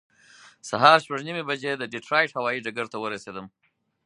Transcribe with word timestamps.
سهار 0.69 0.97
شپږ 1.05 1.21
نیمې 1.27 1.43
بجې 1.49 1.71
د 1.77 1.83
ډیټرایټ 1.93 2.29
هوایي 2.37 2.63
ډګر 2.65 2.85
ته 2.93 2.97
ورسېدم. 2.99 3.45